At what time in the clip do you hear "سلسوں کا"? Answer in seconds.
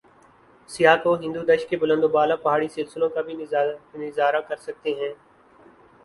2.67-3.21